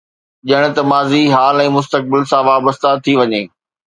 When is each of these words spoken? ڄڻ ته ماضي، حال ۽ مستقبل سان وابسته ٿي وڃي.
ڄڻ 0.49 0.63
ته 0.75 0.81
ماضي، 0.91 1.23
حال 1.35 1.55
۽ 1.65 1.67
مستقبل 1.77 2.21
سان 2.31 2.43
وابسته 2.49 2.89
ٿي 3.09 3.13
وڃي. 3.23 3.43